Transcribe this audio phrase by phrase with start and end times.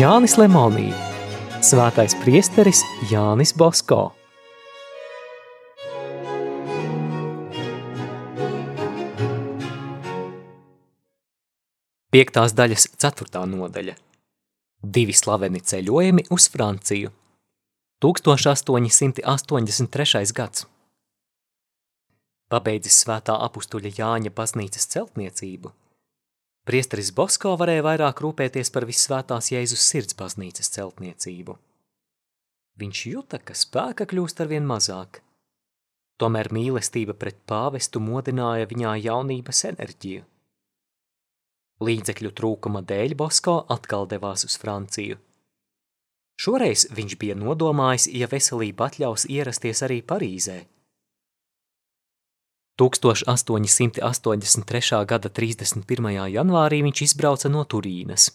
[0.00, 0.94] Jānis Lemonī,
[1.60, 2.80] svētais priesteris
[3.10, 4.16] Jānis Bosko.
[12.08, 13.92] Piektās daļas ceturtā nodaļa.
[14.80, 17.12] Divi slaveni ceļojumi uz Franciju.
[18.00, 20.32] 1883.
[20.40, 20.64] gads.
[22.48, 25.76] Pabeidzis svētā apustuļa Jāņa baznīcas celtniecību,
[26.70, 31.56] priesteris Bosko varēja vairāk rūpēties par visvētās Jēzus sirds baznīcas celtniecību.
[32.80, 35.18] Viņš juta, ka spēka kļūst arvien mazāk.
[36.20, 40.22] Tomēr mīlestība pret pāvestu modināja viņā jaunības enerģiju.
[41.80, 45.16] Līdzekļu trūkuma dēļ Bosko atkal devās uz Franciju.
[46.40, 50.60] Šoreiz viņš bija nodomājis, ja veselība atļaus ierasties arī Parīzē.
[52.80, 55.04] 1883.
[55.06, 56.30] gada 31.
[56.32, 58.30] janvārī viņš izbrauca no Turīnas.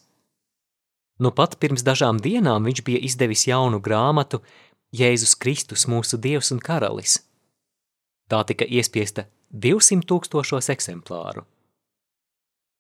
[1.20, 4.42] Nu pat pirms dažām dienām viņš bija izdevis jaunu grāmatu
[4.94, 7.20] Jēzus Kristus mūsu Dievs un Karalis.
[8.30, 11.46] Tā tika iespiesta 200 tūkstošos eksemplāru.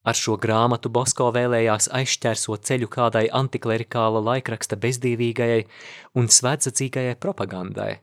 [0.05, 5.63] Ar šo grāmatu Bosko vēlējās aizšķērsot ceļu kādai antiklerikāla laikraksta bezdīvīgajai
[6.19, 7.95] un svētzacīgajai propagandai.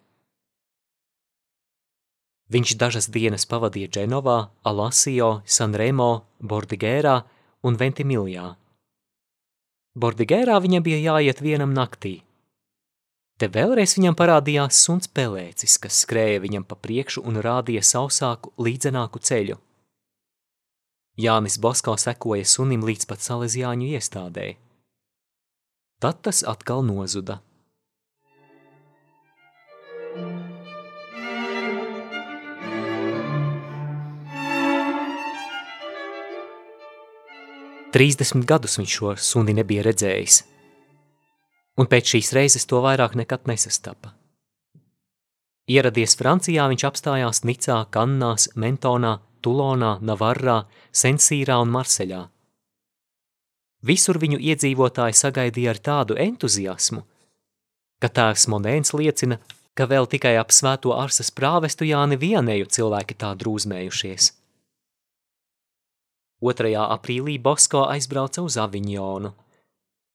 [2.53, 4.37] Viņš dažas dienas pavadīja Dženovā,
[4.69, 7.15] Alasio, Sanremo, Bordigērā
[7.65, 8.51] un Ventimiljā.
[9.97, 12.19] Bordigērā viņam bija jāiet vienam naktī.
[13.41, 19.23] Te vēlreiz viņam parādījās suns pelēcis, kas skrēja viņam pa priekšu un rādīja sausāku, līdzenāku
[19.23, 19.57] ceļu.
[21.19, 24.59] Jānis Bosko sekoja sunim līdz pat salezjāņu iestādēji.
[26.05, 27.41] Tad tas atkal nozuda.
[37.93, 40.39] Trīsdesmit gadus viņš šo suni nebija redzējis,
[41.77, 44.15] un pēc šīs reizes to vairāk nekad nesastapa.
[45.69, 52.25] Ieradies Francijā, viņš apstājās Nicā, Kannās, Mentonā, Tulonā, Navarrā, Sensīrā un Marseļā.
[53.85, 57.05] Visur viņu iedzīvotāji sagaidīja ar tādu entuziasmu,
[58.01, 59.39] ka tēvs Monēns liecina,
[59.77, 64.33] ka vēl tikai ap svēto arsas prāvestu Jāni vienēju cilvēki tā drūzmējušies.
[66.43, 66.75] 2.
[66.75, 69.31] aprīlī Bosko aizbrauca uz Aviņonu.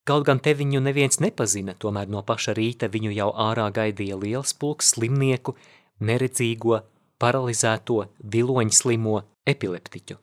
[0.07, 4.51] Kaut gan te viņu neviens nepazina, tomēr no paša rīta viņu jau ārā gaidīja liels
[4.59, 5.55] pulks slimnieku,
[6.03, 6.81] neredzīgo,
[7.23, 8.01] paralizēto,
[8.35, 9.15] viloņslimo,
[9.55, 10.19] epileptiķu.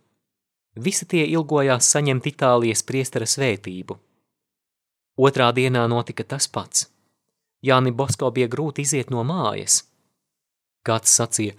[0.85, 3.97] Visi tie ilgojās saņemt Itālijas priestera svētību.
[5.17, 6.91] Otrā dienā notika tas pats.
[7.65, 9.87] Jāni Bosko bija grūti iziet no mājas.
[10.85, 11.57] Kāds sacīja,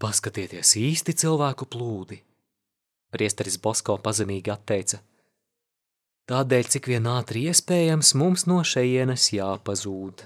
[0.00, 2.24] paskatieties īsti cilvēku plūdi.
[3.14, 4.98] Priesteris Bosko pazemīgi atteica,
[6.30, 10.24] tādēļ, cik vien ātri iespējams, mums no šejienes jāpazūd.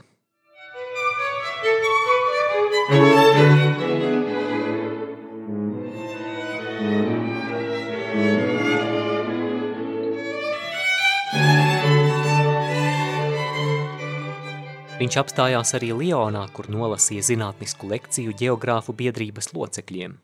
[14.98, 20.16] Viņš apstājās arī Lionā, kur nolasīja zinātnisku lekciju geogrāfu biedrības locekļiem.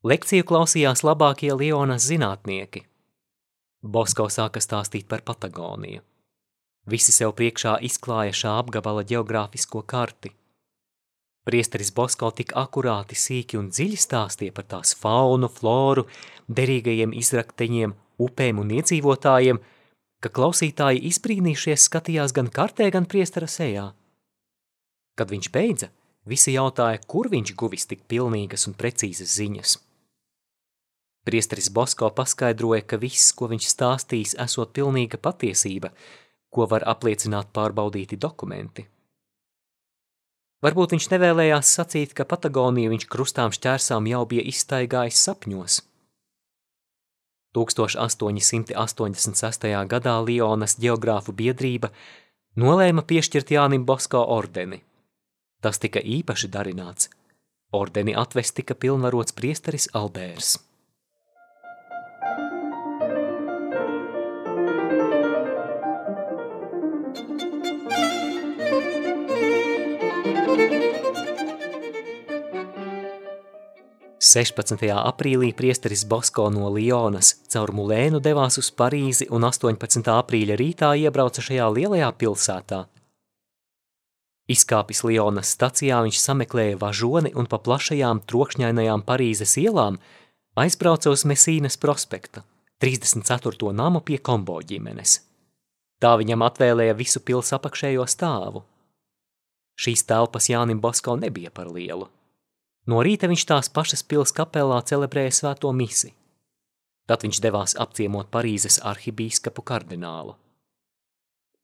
[0.00, 2.86] Lekciju klausījās labākie Lionas zinātnieki.
[3.82, 6.00] Bosko sāka stāstīt par Patagoniju.
[6.88, 10.32] Visi sev priekšā izklāja šā apgabala geogrāfisko karti.
[11.44, 16.06] Priesteris Bosko tik akurāti, sīki un dziļi stāstīja par tās faunu, floru,
[16.48, 17.94] derīgajiem izrakteņiem,
[18.28, 19.60] upēm un iedzīvotājiem–
[20.20, 23.90] ka klausītāji izbrīnījušies skatījās gan kartē, gan priestara sejā.
[25.16, 25.88] Kad viņš beidza,
[26.28, 29.78] visi jautāja, kur viņš guvis tik pilnīgas un precīzas ziņas.
[31.24, 35.92] Priesteris Bosko paskaidroja, ka viss, ko viņš stāstījis, esot pilnīga patiesība,
[36.50, 38.86] ko var apliecināt pārbaudīti dokumenti.
[40.64, 45.84] Varbūt viņš nevēlējās sacīt, ka Patagoniju viņš krustām šķērsām jau bija izstaigājis sapņos–
[47.54, 49.86] 1886.
[49.90, 51.90] gadā Lionas geogrāfu biedrība
[52.56, 54.82] nolēma piešķirt Jānim Bosko ordeni.
[55.60, 57.10] Tas tika īpaši darināts.
[57.74, 60.69] Ordeni atvest tika pilnvarots priesteris Albērs.
[74.30, 74.78] 16.
[74.94, 80.06] aprīlī priesteris Bosko no Lionas caur Mulēnu devās uz Parīzi un 18.
[80.12, 82.84] aprīļa rītā iebrauca šajā lielajā pilsētā.
[84.54, 89.98] Izkāpis Lionas stacijā viņš sameklēja važoni un pa plašajām trokšņainajām Parīzes ielām
[90.54, 92.44] aizbrauca uz Mesīnas prospekta,
[92.78, 93.74] 34.
[93.74, 95.16] namu pie Kombo ģimenes.
[95.98, 98.62] Tā viņam atvēlēja visu pils apakšējo stāvu.
[99.74, 102.06] Šīs telpas Jānim Bosko nebija par lielu.
[102.90, 106.10] No rīta viņš tās pašas pils kapelā celebrēja svēto misi.
[107.06, 110.36] Tad viņš devās apciemot Parīzes arhibīskapu kardinālu.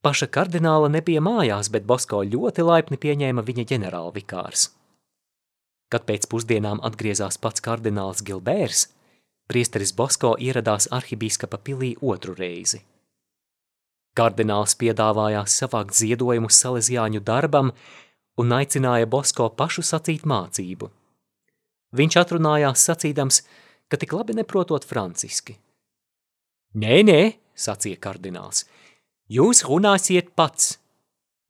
[0.06, 4.68] Paša kardināla nebija mājās, bet Bosko ļoti laipni pieņēma viņa ģenerāla vikārs.
[5.90, 8.88] Kad pēc pusdienām atgriezās pats kardināls Gilbērs,
[9.50, 12.82] priesteris Bosko ieradās arhibīskapa pilī otru reizi.
[14.18, 17.72] Kardināls piedāvājās savākt ziedojumus salezjāņu darbam
[18.40, 20.90] un aicināja Bosko pašu sacīt mācību.
[21.96, 23.40] Viņš atrunājās sacīdams,
[23.88, 25.56] ka tik labi neprotot franciski.
[26.76, 27.20] Nē, nē,
[27.56, 28.66] sacīja kardināls,
[29.32, 30.74] jūs runāsiet pats.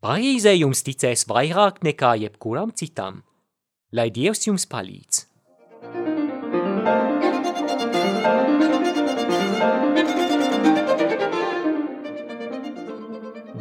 [0.05, 3.25] Parīzē jums ticēs vairāk nekā jebkuram citam.
[3.97, 5.25] Lai Dievs jums palīdz!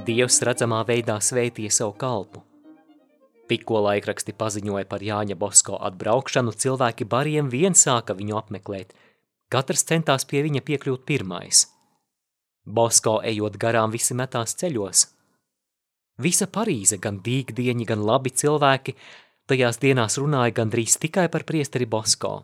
[0.05, 2.44] Dievs redzamā veidā svētīja savu kalpu.
[3.45, 8.95] Tikko laikraksti paziņoja par Jāņa Bosko atbraukšanu, cilvēki bariem vien sāka viņu apmeklēt.
[9.53, 11.68] Katrs centās pie viņa piekļūt pirmais.
[12.65, 15.06] Bosko ejot garām visi metās ceļos.
[16.18, 18.95] Visa Parīze, gan dīgdieņi, gan labi cilvēki,
[19.45, 22.39] tajās dienās runāja gandrīz tikai par priesteri Bosko.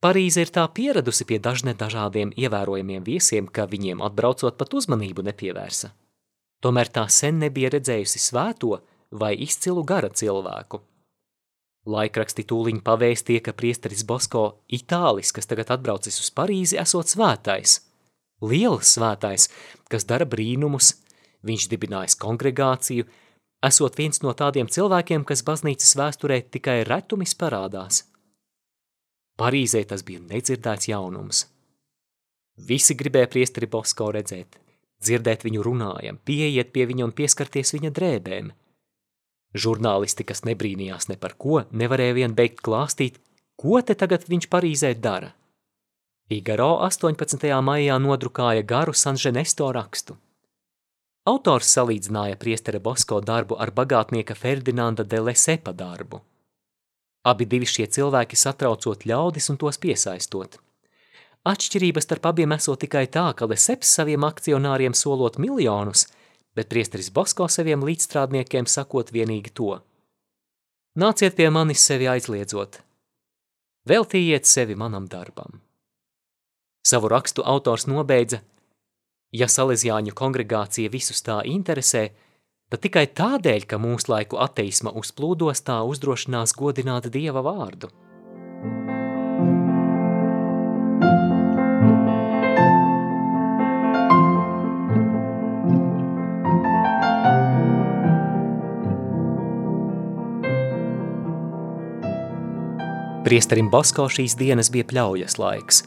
[0.00, 5.90] Parīze ir tā pieradusi pie dažne dažādiem ievērojamiem viesiem, ka viņiem atbraucot pat uzmanību nepievērsa.
[6.64, 8.78] Tomēr tā sen nebija redzējusi svēto
[9.10, 10.82] vai izcilu gara cilvēku.
[11.90, 17.78] Laikraksti tūliņ pavēstīja, ka priesteris Bosko Itālis, kas tagad atbraucis uz Parīzi, esot svētais.
[18.44, 19.48] Liels svētais,
[19.88, 20.94] kas dara brīnumus,
[21.44, 23.08] viņš dibinājis kongregāciju,
[23.64, 28.04] esot viens no tādiem cilvēkiem, kas baznīcas vēsturē tikai retumis parādās–
[29.40, 31.46] Parīzē tas bija nedzirdēts jaunums.
[32.68, 34.58] Visi gribēja priesteri Bosko redzēt,
[35.00, 38.50] dzirdēt viņu runājam, pieiet pie viņa un pieskarties viņa drēbēm.
[39.54, 43.18] Žurnālisti, kas nebrīnījās ne par ko, nevarēja vien beigt klāstīt,
[43.58, 45.32] ko te tagad viņš Parīzē dara.
[46.30, 47.50] Figaro 18.
[47.66, 50.14] maijā nodrukāja garu Sanženesto rakstu.
[51.26, 56.22] Autors salīdzināja priestera Bosko darbu ar bagātnieka Ferdinanda de Lesepa darbu.
[57.26, 60.56] Abi divi šie cilvēki satraucot ļaudis un tos piesaistot.
[61.50, 66.06] Atšķirības starp abiem esot tikai tā, ka Leseps saviem akcionāriem solot miljonus,
[66.56, 69.78] bet priesteris Bosko saviem līdzstrādniekiem sakot vienīgi to.
[70.98, 72.80] Nāciet pie manis sevi aizliedzot.
[73.88, 75.60] Veltījiet sevi manam darbam.
[76.86, 78.40] Savu rakstu autors nobeidza,
[79.32, 82.08] ja Salesiāņu kongregācija visus tā interesē,
[82.70, 87.90] tad tikai tādēļ, ka mūslaiku ateisma uzplūdos tā uzdrošinās godināt Dieva vārdu.
[103.30, 105.84] Priesterim Basko šīs dienas bija pļaujas laiks.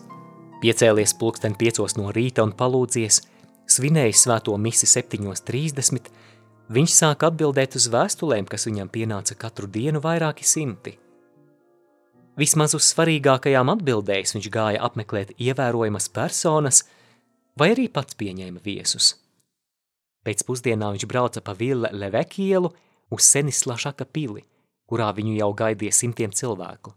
[0.64, 3.18] Piecēlies pulksten piecos no rīta un palūdzies,
[3.68, 6.08] svinējis svēto misi 7.30,
[6.72, 10.96] Viņš sāk atbildēt uz vēstulēm, kas viņam pienāca katru dienu vairāki simti.
[12.40, 16.86] Vismaz uz svarīgākajām atbildēs viņš gāja apmeklēt ievērojamas personas,
[17.60, 19.12] vai arī pats pieņēma viesus.
[20.24, 22.72] Pēc pusdienā viņš brauca pa Ville Levekielu
[23.12, 24.48] uz Senislašaka pili,
[24.88, 26.96] kurā viņu jau gaidīja simtiem cilvēku.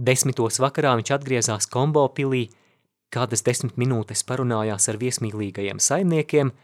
[0.00, 2.46] Desmitos vakarā viņš atgriezās Kombo pilī,
[3.12, 6.54] kādas desmit minūtes parunājās ar viesmīlīgajiem saimniekiem–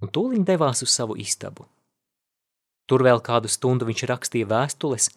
[0.00, 1.66] un tūliņ devās uz savu istabu.
[2.88, 5.10] Tur vēl kādu stundu viņš rakstīja vēstules,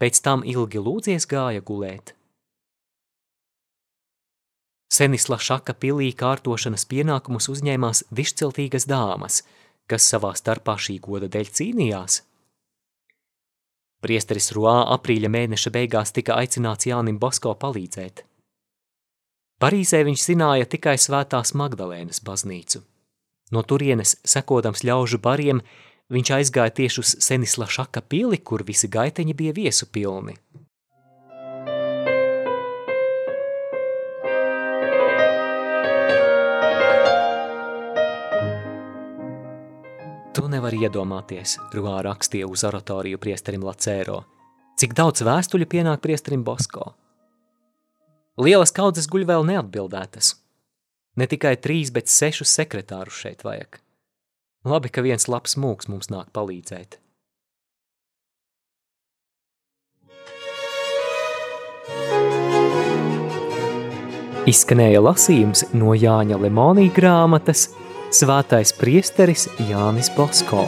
[0.00, 2.12] pēc tam ilgi lūdzies gāja gulēt.
[4.92, 9.42] Senisla šaka pilī kārtošanas pienākumus uzņēmās dišciltīgas dāmas,
[9.90, 12.20] kas savā starpā šī goda dēļ cīnījās.
[14.04, 18.24] Priesteris Ruā aprīļa mēneša beigās tika aicināts Jānim Bosko palīdzēt.
[19.62, 22.82] Parīzē viņš zināja tikai svētās Magdalēnas baznīcu.
[23.54, 25.62] No turienes, sekodams ļaužu bariem,
[26.12, 30.36] viņš aizgāja tieši uz Senisla šaka pili, kur visi gaiteņi bija viesu pilni.
[40.36, 44.22] Tu nevari iedomāties, Ruā rakstīja uz oratoriju priesterim Lacēro,
[44.76, 46.92] cik daudz vēstuļu pienāk priesterim Bosko.
[48.36, 50.34] Lielas kaudzes guļ vēl neatbildētas–
[51.16, 53.80] Ne tikai trīs, bet sešus sekretārus šeit vajag.
[54.68, 56.98] Labi, ka viens labs mūks mums nāk palīdzēt.
[64.46, 67.70] Izskanēja lasījums no Jāņa Lemonija grāmatas
[68.14, 70.62] Svātais priesteris Jānis Bosko.